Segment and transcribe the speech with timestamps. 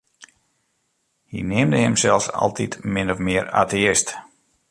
[1.29, 4.07] Hy neamde himsels altyd min of mear ateïst.